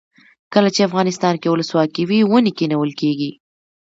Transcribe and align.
کله 0.53 0.69
چې 0.75 0.81
افغانستان 0.89 1.35
کې 1.41 1.47
ولسواکي 1.51 2.03
وي 2.09 2.19
ونې 2.31 2.51
کینول 2.59 2.91
کیږي. 2.99 3.31